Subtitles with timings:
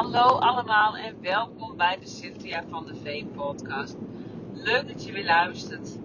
[0.00, 3.96] Hallo allemaal en welkom bij de Cynthia van de Veen podcast.
[4.52, 5.98] Leuk dat je weer luistert.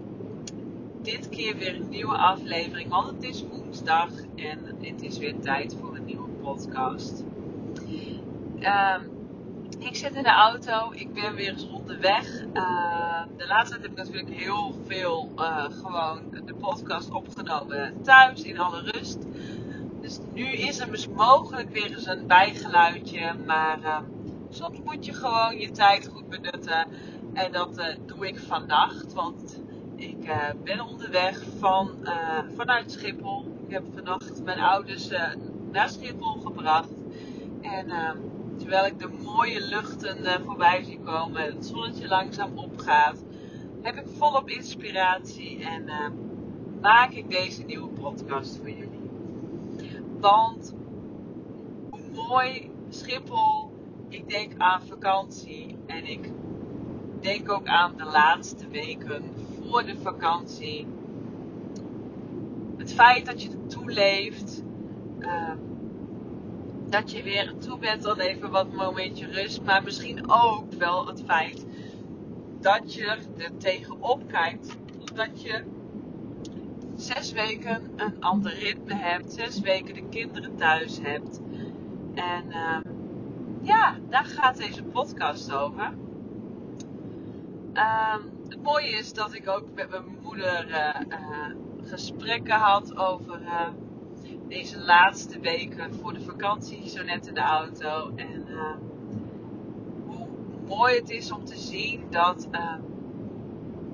[1.02, 5.76] Dit keer weer een nieuwe aflevering, want het is woensdag en het is weer tijd
[5.80, 7.24] voor een nieuwe podcast.
[8.58, 9.02] Ehm,
[9.78, 12.42] ik zit in de auto, ik ben weer eens onderweg.
[12.54, 18.42] Uh, de laatste tijd heb ik natuurlijk heel veel uh, gewoon de podcast opgenomen thuis
[18.42, 19.18] in alle rust.
[20.08, 23.34] Dus nu is er dus mogelijk weer eens een bijgeluidje.
[23.46, 23.98] Maar uh,
[24.50, 26.86] soms moet je gewoon je tijd goed benutten.
[27.32, 29.12] En dat uh, doe ik vannacht.
[29.12, 29.60] Want
[29.96, 31.90] ik uh, ben onderweg van,
[32.56, 33.58] vanuit Schiphol.
[33.66, 35.08] Ik heb vannacht mijn ouders
[35.70, 36.92] naar Schiphol gebracht.
[37.60, 37.92] En
[38.58, 41.42] terwijl ik de mooie luchten voorbij zie komen.
[41.42, 43.24] Het zonnetje langzaam opgaat.
[43.82, 45.64] Heb ik volop inspiratie.
[45.64, 45.84] En
[46.80, 48.87] maak ik deze nieuwe podcast voor jullie.
[50.20, 50.74] Want
[51.90, 53.70] hoe mooi Schiphol.
[54.08, 55.76] Ik denk aan vakantie.
[55.86, 56.30] En ik
[57.20, 59.22] denk ook aan de laatste weken
[59.60, 60.86] voor de vakantie.
[62.76, 64.62] Het feit dat je ertoe leeft.
[65.18, 65.52] Uh,
[66.88, 69.62] dat je weer toe bent dan even wat momentje rust.
[69.62, 71.66] Maar misschien ook wel het feit
[72.60, 73.04] dat je
[73.36, 74.76] er tegenop kijkt.
[75.14, 75.64] Dat je
[77.00, 81.40] zes weken een ander ritme hebt, zes weken de kinderen thuis hebt.
[82.14, 82.78] En uh,
[83.62, 85.92] ja, daar gaat deze podcast over.
[87.74, 88.16] Uh,
[88.48, 91.50] het mooie is dat ik ook met mijn moeder uh,
[91.82, 93.68] gesprekken had over eh,
[94.48, 98.12] deze laatste weken voor de vakantie, zo net in de auto.
[98.16, 98.46] En
[100.06, 100.28] hoe
[100.66, 102.80] mooi het is om te zien dat ehm,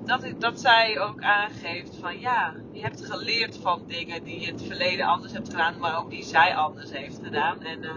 [0.05, 4.53] dat, dat zij ook aangeeft van ja, je hebt geleerd van dingen die je in
[4.53, 7.61] het verleden anders hebt gedaan, maar ook die zij anders heeft gedaan.
[7.61, 7.91] En uh,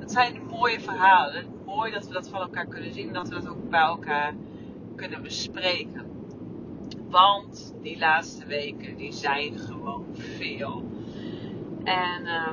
[0.00, 1.44] dat zijn mooie verhalen.
[1.66, 4.34] Mooi dat we dat van elkaar kunnen zien, dat we dat ook bij elkaar
[4.96, 6.14] kunnen bespreken.
[7.08, 10.90] Want die laatste weken, die zijn gewoon veel.
[11.84, 12.48] En uh,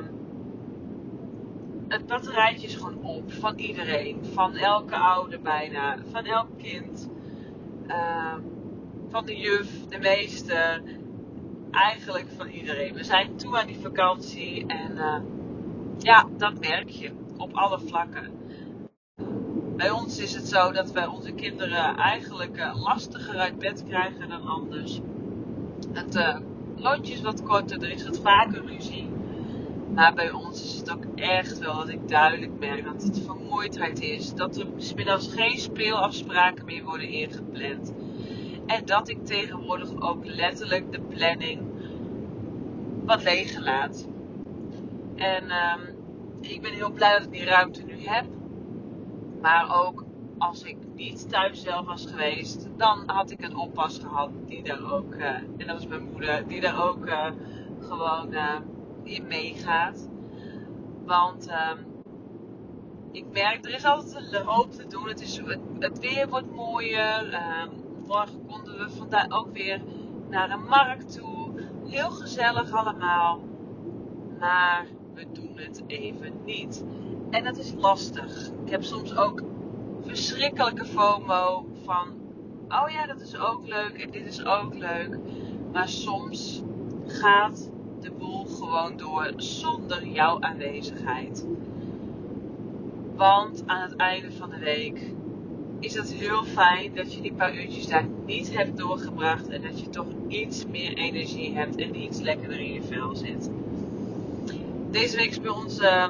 [1.88, 4.24] het batterijtje is gewoon op van iedereen.
[4.24, 5.96] Van elke ouder bijna.
[6.10, 7.10] Van elk kind.
[7.86, 8.34] Uh,
[9.14, 10.82] van de juf, de meester,
[11.70, 12.94] eigenlijk van iedereen.
[12.94, 15.16] We zijn toe aan die vakantie en uh,
[15.98, 18.30] ja, dat merk je op alle vlakken.
[19.76, 24.28] Bij ons is het zo dat wij onze kinderen eigenlijk uh, lastiger uit bed krijgen
[24.28, 25.00] dan anders.
[25.92, 29.08] Het uh, is wat korter, er is wat vaker ruzie.
[29.94, 34.00] Maar bij ons is het ook echt wel dat ik duidelijk merk dat het vermoeidheid
[34.00, 34.34] is.
[34.34, 37.92] Dat er middags geen speelafspraken meer worden ingepland.
[38.66, 41.62] En dat ik tegenwoordig ook letterlijk de planning
[43.04, 44.08] wat leeg laat.
[45.14, 45.94] En um,
[46.40, 48.24] ik ben heel blij dat ik die ruimte nu heb.
[49.40, 50.04] Maar ook
[50.38, 54.92] als ik niet thuis zelf was geweest, dan had ik een oppas gehad die daar
[54.92, 57.26] ook, uh, en dat was mijn moeder, die daar ook uh,
[57.80, 58.56] gewoon uh,
[59.02, 60.08] in meegaat.
[61.04, 61.86] Want um,
[63.12, 65.08] ik merk, er is altijd een hoop te doen.
[65.08, 67.40] Het, is, het, het weer wordt mooier.
[68.06, 69.82] Morgen konden we vandaag ook weer
[70.28, 71.52] naar een markt toe.
[71.86, 73.40] Heel gezellig allemaal.
[74.38, 76.84] Maar we doen het even niet.
[77.30, 78.50] En dat is lastig.
[78.64, 79.42] Ik heb soms ook
[80.06, 82.08] verschrikkelijke FOMO van,
[82.68, 85.18] oh ja, dat is ook leuk en dit is ook leuk.
[85.72, 86.62] Maar soms
[87.06, 87.70] gaat
[88.00, 91.46] de boel gewoon door zonder jouw aanwezigheid.
[93.14, 95.14] Want aan het einde van de week
[95.80, 99.48] is het heel fijn dat je die paar uurtjes daar niet hebt doorgebracht.
[99.48, 103.50] En dat je toch iets meer energie hebt en iets lekkerder in je vel zit.
[104.90, 106.06] Deze week is bij ons uh,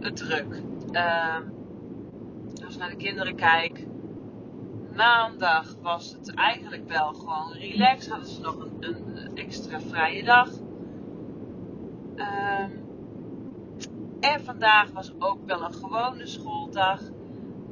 [0.00, 0.62] het druk.
[0.92, 1.36] Uh,
[2.64, 3.86] als ik naar de kinderen kijk.
[4.94, 8.08] Maandag was het eigenlijk wel gewoon relax.
[8.08, 10.48] Hadden ze nog een, extra vrije dag.
[12.16, 12.64] Uh,
[14.20, 17.00] en vandaag was ook wel een gewone schooldag.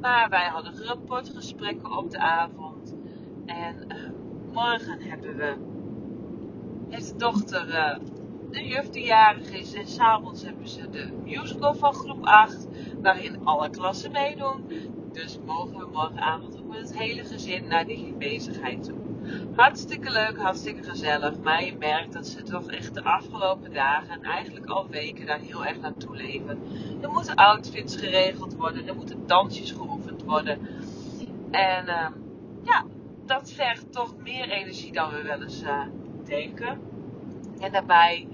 [0.01, 2.95] Maar wij hadden rapportgesprekken op de avond.
[3.45, 3.95] En uh,
[4.53, 5.55] morgen hebben we.
[6.89, 7.95] Heeft de dochter uh,
[8.51, 9.73] de juf die jarig is.
[9.73, 12.67] En s'avonds hebben ze de musical van groep 8.
[13.01, 14.63] Waarin alle klassen meedoen.
[15.11, 18.99] Dus mogen we morgenavond ook met het hele gezin naar die bezigheid toe.
[19.55, 21.39] Hartstikke leuk, hartstikke gezellig.
[21.39, 25.39] Maar je merkt dat ze toch echt de afgelopen dagen en eigenlijk al weken daar
[25.39, 26.59] heel erg naartoe leven.
[27.01, 29.90] Er moeten outfits geregeld worden, er moeten dansjes geoefend
[30.31, 30.59] worden.
[31.51, 32.07] En uh,
[32.63, 32.85] ja,
[33.25, 35.83] dat vergt toch meer energie dan we wel eens uh,
[36.23, 36.79] denken.
[37.59, 38.27] En daarbij,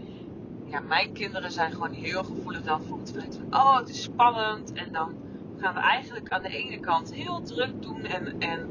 [0.65, 4.03] ja, mijn kinderen zijn gewoon heel gevoelig dan voor het feit van, oh het is
[4.03, 4.73] spannend.
[4.73, 5.15] En dan
[5.57, 8.69] gaan we eigenlijk aan de ene kant heel druk doen en, en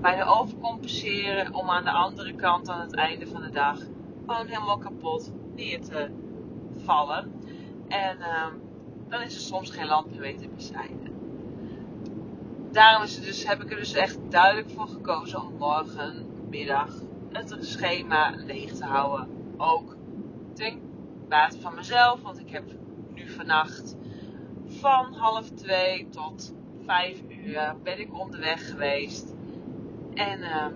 [0.00, 3.78] bijna overcompenseren om aan de andere kant aan het einde van de dag
[4.26, 6.10] gewoon helemaal kapot neer te
[6.84, 7.32] vallen.
[7.88, 8.52] En ehm,
[9.08, 11.05] dan is er soms geen land meer weten te.
[12.76, 16.88] Daarom dus, heb ik er dus echt duidelijk voor gekozen om morgen, middag,
[17.32, 19.28] het schema leeg te houden.
[19.56, 19.96] Ook
[20.54, 20.80] ten
[21.28, 22.64] bate van mezelf, want ik heb
[23.14, 23.96] nu vannacht
[24.66, 29.34] van half twee tot vijf uur ben ik onderweg geweest.
[30.14, 30.66] En uh,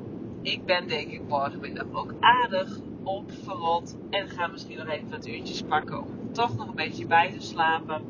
[0.43, 3.97] ik ben denk ik morgenmiddag ook aardig opverrot.
[4.11, 7.41] En ga misschien nog even wat uurtjes pakken om toch nog een beetje bij te
[7.41, 8.03] slapen.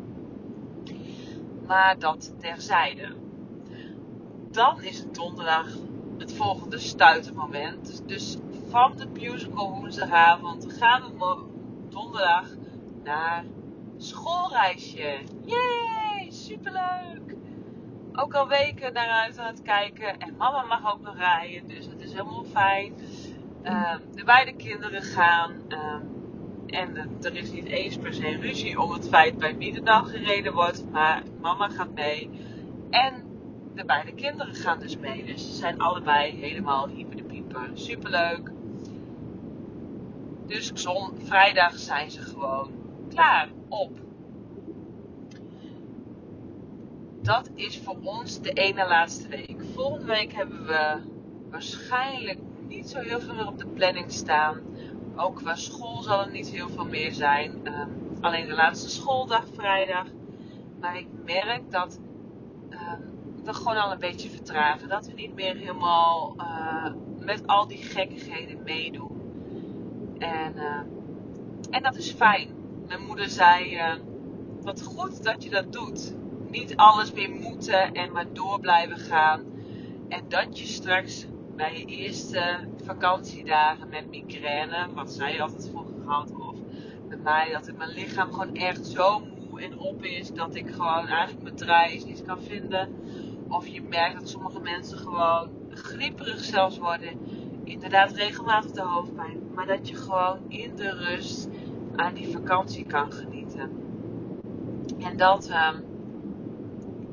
[1.67, 3.20] Maar dat terzijde.
[4.51, 5.67] Dan is het donderdag
[6.19, 8.03] het volgende stuitermoment.
[8.09, 8.37] Dus
[8.69, 11.37] van de musical woensdagavond gaan we
[11.89, 12.49] donderdag
[13.05, 13.45] naar
[13.97, 15.19] schoolreisje.
[15.45, 17.37] Yay, superleuk!
[18.13, 20.19] Ook al weken daaruit aan het kijken.
[20.19, 22.95] En mama mag ook nog rijden, dus dat is helemaal fijn.
[23.65, 25.53] Uh, de beide kinderen gaan.
[25.69, 25.95] Uh,
[26.67, 30.11] en er is niet eens per se ruzie om het feit bij wie de dag
[30.11, 30.91] gereden wordt.
[30.91, 32.31] Maar mama gaat mee.
[32.91, 33.30] En
[33.75, 35.25] de beide kinderen gaan dus mee.
[35.25, 37.71] Dus ze zijn allebei helemaal hyper de pieper.
[37.75, 38.53] Superleuk.
[40.47, 42.71] Dus zon, vrijdag zijn ze gewoon
[43.09, 43.99] klaar op.
[47.23, 49.63] Dat is voor ons de ene laatste week.
[49.75, 51.01] Volgende week hebben we
[51.51, 54.61] waarschijnlijk niet zo heel veel meer op de planning staan.
[55.17, 57.61] Ook qua school zal er niet heel veel meer zijn.
[57.65, 57.85] Uh,
[58.21, 60.07] alleen de laatste schooldag vrijdag.
[60.81, 62.01] Maar ik merk dat
[62.71, 62.93] uh,
[63.45, 64.89] we gewoon al een beetje vertragen.
[64.89, 69.21] Dat we niet meer helemaal uh, met al die gekkigheden meedoen.
[70.19, 70.81] En, uh,
[71.71, 72.49] en dat is fijn.
[72.87, 73.95] Mijn moeder zei: uh,
[74.63, 76.15] Wat goed dat je dat doet.
[76.51, 79.45] Niet alles meer moeten en maar door blijven gaan.
[80.09, 81.27] En dat je straks
[81.57, 86.57] bij je eerste vakantiedagen met migraine, wat zij altijd vroeger gehad, of
[87.09, 91.07] bij mij, dat mijn lichaam gewoon echt zo moe en op is dat ik gewoon
[91.07, 92.89] eigenlijk mijn draai niet kan vinden.
[93.51, 97.19] Of je merkt dat sommige mensen gewoon grieperig zelfs worden
[97.65, 99.41] inderdaad regelmatig de hoofdpijn.
[99.55, 101.49] Maar dat je gewoon in de rust
[101.97, 103.71] aan die vakantie kan genieten.
[104.99, 105.69] En dat, uh,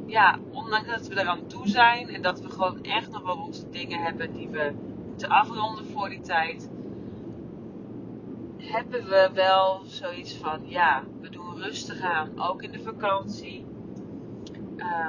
[0.05, 3.69] ja, ondanks dat we eraan toe zijn en dat we gewoon echt nog wel onze
[3.69, 4.73] dingen hebben die we
[5.07, 6.69] moeten afronden voor die tijd,
[8.57, 13.65] hebben we wel zoiets van, ja, we doen rustig aan, ook in de vakantie.
[14.77, 15.07] Uh,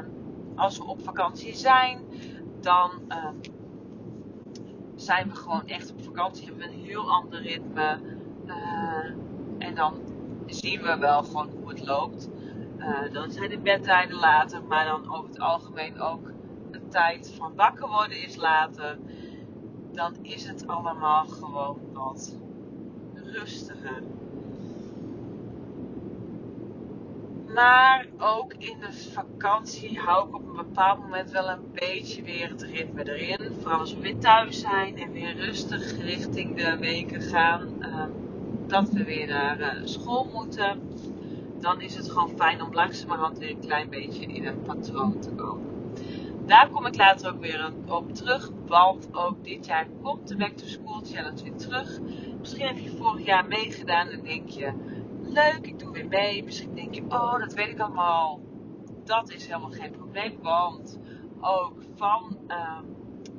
[0.58, 2.00] als we op vakantie zijn,
[2.60, 3.28] dan uh,
[4.94, 6.46] zijn we gewoon echt op vakantie.
[6.46, 7.98] Hebben we een heel ander ritme.
[8.46, 9.10] Uh,
[9.58, 10.00] en dan
[10.46, 12.28] zien we wel gewoon hoe het loopt.
[12.78, 16.30] Uh, dan zijn de bedtijden later, maar dan over het algemeen ook
[16.70, 18.98] de tijd van wakker worden is later.
[19.92, 22.36] Dan is het allemaal gewoon wat
[23.14, 24.02] rustiger.
[27.54, 32.48] Maar ook in de vakantie hou ik op een bepaald moment wel een beetje weer
[32.48, 33.52] het ritme erin.
[33.60, 37.74] Vooral als we weer thuis zijn en weer rustig richting de weken gaan.
[37.80, 38.04] Uh,
[38.66, 40.80] dat we weer naar uh, school moeten.
[41.60, 45.30] Dan is het gewoon fijn om langzamerhand weer een klein beetje in een patroon te
[45.30, 45.66] komen.
[46.46, 48.50] Daar kom ik later ook weer op terug.
[48.66, 52.00] Want ook dit jaar komt de Back to School Challenge weer terug.
[52.38, 54.72] Misschien heb je vorig jaar meegedaan en denk je
[55.62, 56.44] ik doe weer mee.
[56.44, 58.40] Misschien denk je, oh, dat weet ik allemaal.
[59.04, 60.98] Dat is helemaal geen probleem, want
[61.40, 62.78] ook van uh,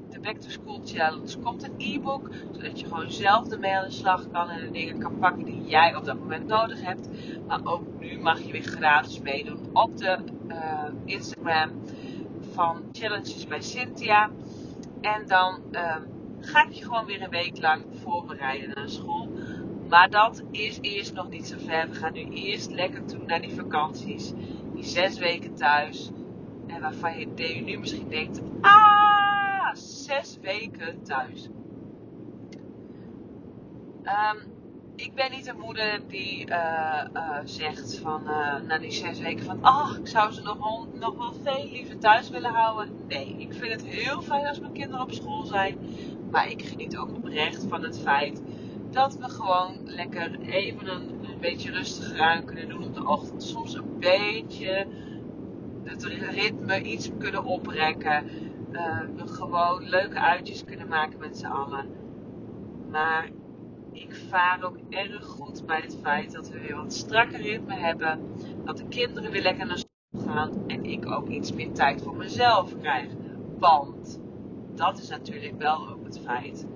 [0.10, 3.92] de Back to School Challenge komt een e-book, zodat je gewoon zelf ermee aan de
[3.92, 7.10] slag kan en de dingen kan pakken die jij op dat moment nodig hebt.
[7.48, 11.72] Maar ook nu mag je weer gratis meedoen op de uh, Instagram
[12.52, 14.30] van Challenges bij Cynthia.
[15.02, 15.96] En dan uh,
[16.40, 19.29] ga ik je gewoon weer een week lang voorbereiden naar school.
[19.90, 21.90] Maar dat is eerst nog niet zo ver.
[21.90, 24.34] We gaan nu eerst lekker toe naar die vakanties.
[24.74, 26.12] Die zes weken thuis.
[26.68, 31.50] En waarvan je, nu misschien denkt: ah, zes weken thuis.
[34.04, 34.58] Um,
[34.96, 39.46] ik ben niet een moeder die uh, uh, zegt van uh, na die zes weken
[39.46, 42.90] van ach, ik zou ze nog, nog wel veel liever thuis willen houden.
[43.08, 45.78] Nee, ik vind het heel fijn als mijn kinderen op school zijn.
[46.32, 48.42] Maar ik geniet ook oprecht van het feit
[48.92, 53.44] dat we gewoon lekker even een, beetje rustiger aan kunnen doen op de ochtend.
[53.44, 54.88] Soms een beetje
[55.84, 58.24] het ritme iets kunnen oprekken.
[58.72, 61.86] Uh, we gewoon leuke uitjes kunnen maken met z'n allen.
[62.90, 63.30] Maar
[63.92, 68.20] ik vaar ook erg goed bij het feit dat we weer wat strakker ritme hebben.
[68.66, 69.84] Dat de kinderen weer lekker naar
[70.18, 73.08] gaan en ik ook iets meer tijd voor mezelf krijg.
[73.60, 74.20] Want
[74.76, 76.68] dat is natuurlijk wel ook het feit.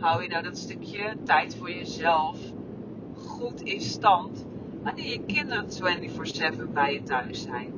[0.00, 2.38] Hou je nou dat stukje tijd voor jezelf
[3.14, 4.46] goed in stand
[4.82, 7.72] wanneer je kinderen 24/7 bij je thuis zijn?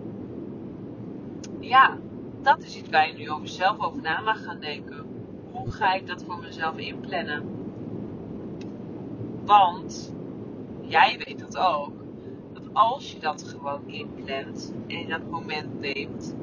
[1.61, 1.99] Ja,
[2.43, 5.07] dat is iets waar je nu over zelf over na mag gaan denken.
[5.53, 7.43] Hoe ga ik dat voor mezelf inplannen?
[9.45, 10.15] Want
[10.81, 11.93] jij weet dat ook.
[12.53, 16.37] Dat als je dat gewoon inplant en dat moment neemt,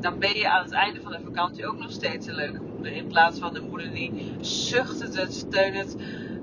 [0.00, 3.06] dan ben je aan het einde van de vakantie ook nog steeds een leuke In
[3.06, 5.96] plaats van de moeder die zuchtend en steunend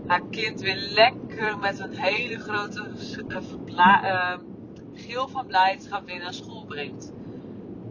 [0.07, 2.87] haar kind weer lekker met een hele grote
[3.75, 4.33] uh,
[4.93, 7.11] gil van blijdschap weer naar school brengt.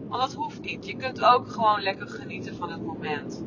[0.09, 0.87] Want dat hoeft niet.
[0.87, 3.45] Je kunt ook gewoon lekker genieten van het moment.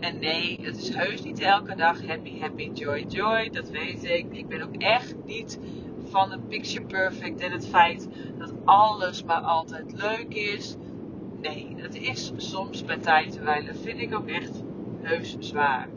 [0.00, 3.50] En nee, het is heus niet elke dag happy, happy, joy, joy.
[3.50, 4.26] Dat weet ik.
[4.30, 5.58] Ik ben ook echt niet
[6.04, 10.76] van het picture perfect en het feit dat alles maar altijd leuk is.
[11.42, 13.76] Nee, dat is soms bij tijd te wijlen.
[13.76, 14.62] Vind ik ook echt
[15.00, 15.88] heus zwaar.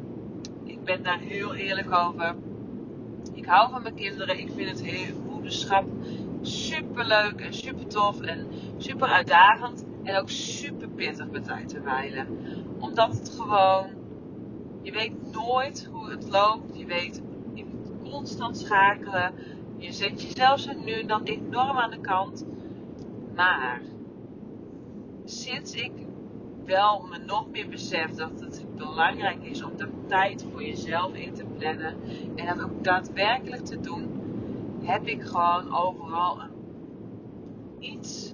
[0.64, 2.36] Ik ben daar heel eerlijk over.
[3.34, 4.40] Ik hou van mijn kinderen.
[4.40, 5.86] Ik vind het heel moederschap
[6.42, 8.48] super leuk en super tof en
[8.78, 9.86] super uitdagend.
[10.04, 12.28] En ook super pittig bij tijd te wijlen.
[12.80, 13.88] Omdat het gewoon,
[14.82, 16.78] je weet nooit hoe het loopt.
[16.78, 17.22] Je weet,
[17.54, 19.34] je moet constant schakelen.
[19.78, 22.46] Je zet jezelf nu en dan enorm aan de kant.
[23.36, 23.82] Maar
[25.26, 25.92] sinds ik
[26.66, 31.34] wel me nog meer besef dat het belangrijk is om de tijd voor jezelf in
[31.34, 31.96] te plannen
[32.36, 34.10] en dat ook daadwerkelijk te doen,
[34.84, 36.54] heb ik gewoon overal een
[37.80, 38.34] iets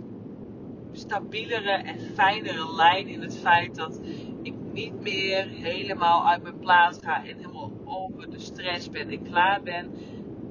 [0.92, 4.00] stabielere en fijnere lijn in het feit dat
[4.42, 9.24] ik niet meer helemaal uit mijn plaats ga en helemaal over de stress ben en
[9.24, 9.92] klaar ben.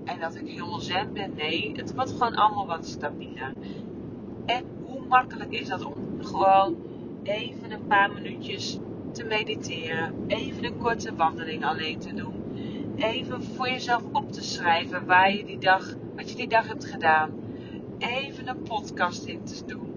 [0.05, 1.33] En dat ik helemaal zen ben.
[1.35, 3.53] Nee, het wordt gewoon allemaal wat stabieler.
[4.47, 6.77] En hoe makkelijk is dat om gewoon
[7.23, 8.79] even een paar minuutjes
[9.13, 10.25] te mediteren.
[10.27, 12.35] Even een korte wandeling alleen te doen.
[12.97, 16.85] Even voor jezelf op te schrijven waar je die dag, wat je die dag hebt
[16.85, 17.31] gedaan.
[17.99, 19.95] Even een podcast in te doen.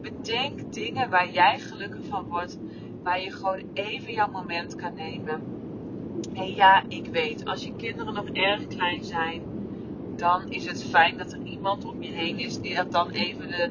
[0.00, 2.58] Bedenk dingen waar jij gelukkig van wordt.
[3.02, 5.42] Waar je gewoon even jouw moment kan nemen.
[6.34, 9.42] En ja, ik weet, als je kinderen nog erg klein zijn,
[10.16, 13.48] dan is het fijn dat er iemand om je heen is die dat dan even
[13.48, 13.70] de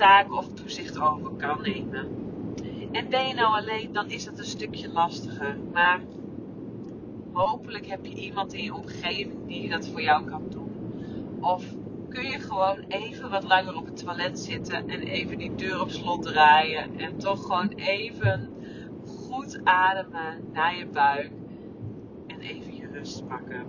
[0.00, 2.08] taak of toezicht over kan nemen.
[2.92, 5.56] En ben je nou alleen, dan is dat een stukje lastiger.
[5.72, 6.00] Maar
[7.32, 10.70] hopelijk heb je iemand in je omgeving die dat voor jou kan doen.
[11.40, 11.64] Of
[12.08, 15.90] kun je gewoon even wat langer op het toilet zitten en even die deur op
[15.90, 16.98] slot draaien.
[16.98, 18.50] En toch gewoon even
[19.06, 21.30] goed ademen naar je buik.
[22.26, 23.66] En even je rust pakken.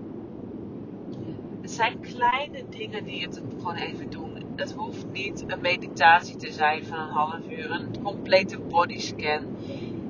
[1.62, 6.52] Het zijn kleine dingen die je gewoon even doen het hoeft niet een meditatie te
[6.52, 9.56] zijn van een half uur, een complete bodyscan.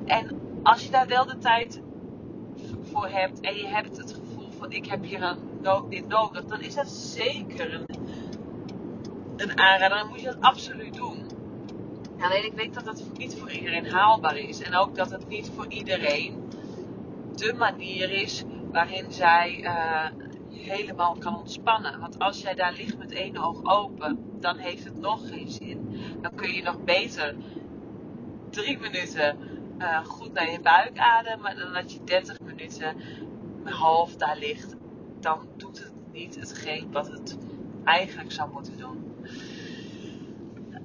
[0.04, 1.82] En als je daar wel de tijd
[2.82, 5.38] voor hebt en je hebt het gevoel van ik heb hier een
[5.88, 7.84] dit nodig, dan is dat zeker
[9.36, 9.98] een, aanrader.
[9.98, 11.26] Dan moet je dat absoluut doen.
[12.18, 14.62] Alleen ik weet dat dat niet voor iedereen haalbaar is.
[14.62, 16.42] En ook dat het niet voor iedereen
[17.34, 20.04] de manier is waarin zij uh,
[20.62, 22.00] helemaal kan ontspannen.
[22.00, 26.00] Want als jij daar ligt met één oog open, dan heeft het nog geen zin.
[26.20, 27.34] Dan kun je nog beter
[28.50, 29.36] drie minuten
[29.78, 31.56] uh, goed naar je buik ademen.
[31.56, 32.96] Dan dat je 30 minuten
[33.64, 34.76] half daar ligt.
[35.20, 37.38] Dan doet het niet hetgeen wat het
[37.84, 39.14] eigenlijk zou moeten doen.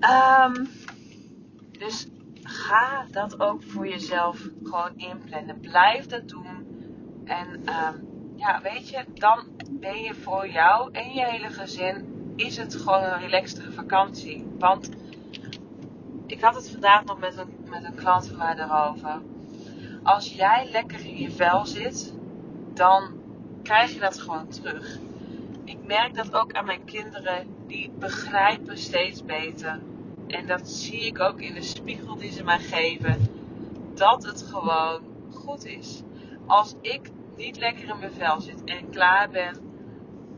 [0.02, 0.70] Um,
[1.72, 2.08] dus
[2.42, 5.60] ga dat ook voor jezelf gewoon inplannen.
[5.60, 6.66] Blijf dat doen.
[7.26, 12.58] En um, ja, weet je, dan ben je voor jou en je hele gezin is
[12.58, 14.46] het gewoon een relaxtere vakantie.
[14.60, 14.90] Want
[16.26, 19.22] ik had het vandaag nog met een, met een klant van mij erover.
[20.04, 22.14] Als jij lekker in je vel zit,
[22.74, 23.12] dan
[23.64, 24.98] krijg je dat gewoon terug.
[25.64, 29.80] Ik merk dat ook aan mijn kinderen, die begrijpen steeds beter.
[30.28, 33.28] En dat zie ik ook in de spiegel die ze mij geven.
[33.94, 35.02] Dat het gewoon
[35.34, 36.02] goed is.
[36.46, 39.56] Als ik niet lekker in mijn vel zit en klaar ben,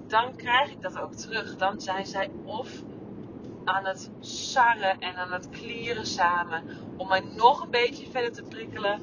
[0.08, 1.56] dan krijg ik dat ook terug.
[1.56, 2.84] Dan zijn zij of
[3.66, 6.64] aan het sarren en aan het klieren samen
[6.98, 9.02] om mij nog een beetje verder te prikkelen.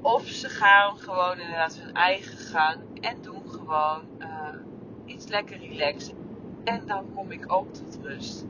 [0.00, 4.28] Of ze gaan gewoon inderdaad hun eigen gang en doen gewoon uh,
[5.04, 6.14] iets lekker relaxed.
[6.64, 8.46] En dan kom ik ook tot rust.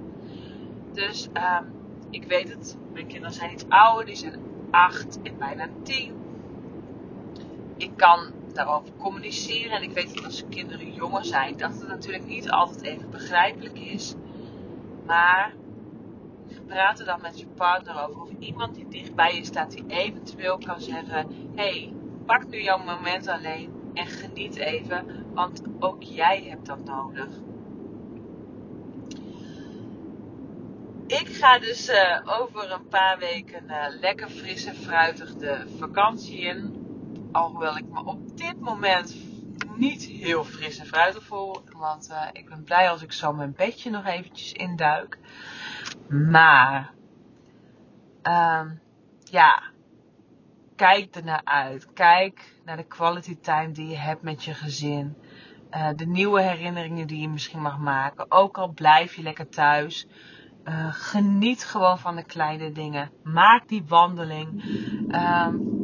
[0.92, 1.72] Dus um,
[2.10, 6.21] ik weet het, mijn kinderen zijn iets ouder, die zijn 8 en bijna 10
[7.82, 9.76] ik kan daarover communiceren.
[9.76, 13.78] En ik weet dat als kinderen jonger zijn, dat het natuurlijk niet altijd even begrijpelijk
[13.78, 14.14] is.
[15.06, 15.54] Maar
[16.66, 18.20] praat er dan met je partner over.
[18.20, 21.92] Of iemand die dichtbij je staat, die eventueel kan zeggen: hey,
[22.26, 27.28] pak nu jouw moment alleen en geniet even, want ook jij hebt dat nodig.
[31.06, 36.40] Ik ga dus uh, over een paar weken uh, lekker fris en fruitig de vakantie
[36.40, 36.71] in.
[37.32, 39.16] Alhoewel ik me op dit moment
[39.76, 41.64] niet heel fris en fruitig voel.
[41.76, 45.18] Want uh, ik ben blij als ik zo mijn bedje nog eventjes induik.
[46.08, 46.92] Maar,
[48.22, 48.80] um,
[49.24, 49.62] ja,
[50.76, 51.92] kijk er naar uit.
[51.92, 55.16] Kijk naar de quality time die je hebt met je gezin.
[55.70, 58.30] Uh, de nieuwe herinneringen die je misschien mag maken.
[58.30, 60.06] Ook al blijf je lekker thuis.
[60.64, 63.10] Uh, geniet gewoon van de kleine dingen.
[63.22, 64.64] Maak die wandeling.
[65.14, 65.81] Um,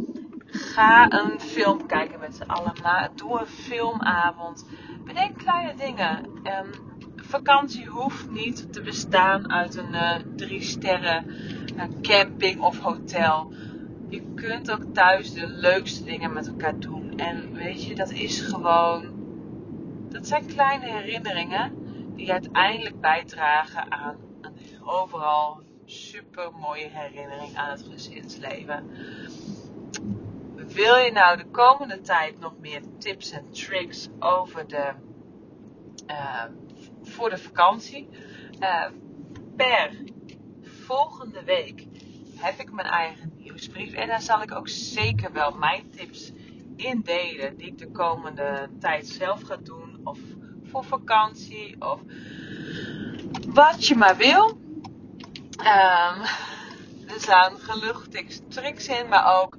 [0.78, 2.74] ga een film kijken met z'n allen.
[3.14, 4.66] Doe een filmavond.
[5.04, 6.24] Bedenk kleine dingen.
[6.26, 6.70] Um,
[7.16, 11.26] vakantie hoeft niet te bestaan uit een uh, drie sterren
[12.02, 13.52] camping of hotel.
[14.08, 17.18] Je kunt ook thuis de leukste dingen met elkaar doen.
[17.18, 19.16] En weet je, dat is gewoon.
[20.08, 21.72] Dat zijn kleine herinneringen
[22.14, 28.90] die uiteindelijk bijdragen aan een overal super mooie herinnering aan het gezinsleven.
[30.78, 34.92] Wil je nou de komende tijd nog meer tips en tricks over de,
[36.06, 36.44] uh,
[37.02, 38.08] voor de vakantie?
[38.60, 38.86] Uh,
[39.56, 39.90] per
[40.62, 41.86] volgende week
[42.36, 43.92] heb ik mijn eigen nieuwsbrief.
[43.92, 46.32] En daar zal ik ook zeker wel mijn tips
[46.76, 47.56] in delen.
[47.56, 50.00] Die ik de komende tijd zelf ga doen.
[50.04, 50.18] Of
[50.62, 51.76] voor vakantie.
[51.80, 52.00] Of
[53.46, 54.48] wat je maar wil.
[55.58, 56.20] Um,
[57.12, 58.06] er staan genoeg
[58.48, 59.08] tricks in.
[59.08, 59.56] Maar ook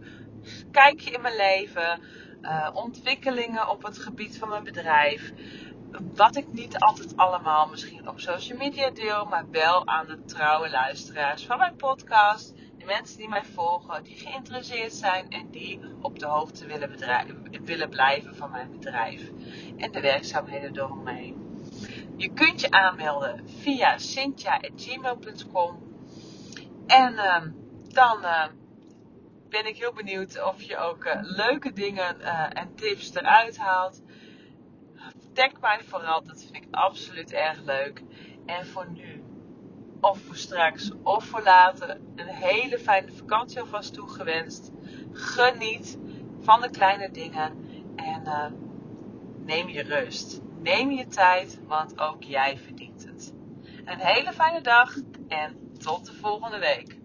[0.72, 2.02] kijk je in mijn leven.
[2.42, 5.34] Uh, ontwikkelingen op het gebied van mijn bedrijf.
[6.16, 10.70] Wat ik niet altijd allemaal misschien op social media deel, maar wel aan de trouwe
[10.70, 16.20] luisteraars van mijn podcast de mensen die mij volgen, die geïnteresseerd zijn en die op
[16.20, 16.66] de hoogte
[17.66, 19.30] willen, blijven van mijn bedrijf
[19.78, 21.48] en de werkzaamheden eromheen.
[22.18, 25.80] Je kunt je aanmelden via cynthia.gmail.com
[26.88, 27.42] en uh,
[27.88, 28.46] dan uh,
[29.50, 34.02] ben ik heel benieuwd of je ook uh, leuke dingen eh, en tips eruit haalt.
[35.34, 38.04] Tag mij vooral, dat vind ik absoluut erg leuk.
[38.46, 39.24] En voor nu
[40.02, 44.72] of voor straks of voor later een hele fijne vakantie alvast toegewenst.
[45.12, 45.98] Geniet
[46.40, 48.46] van de kleine dingen en uh,
[49.46, 50.42] neem je rust.
[50.62, 53.34] Neem je tijd, want ook jij verdient het.
[53.86, 54.96] Een hele fijne dag
[55.28, 56.99] en tot de volgende week.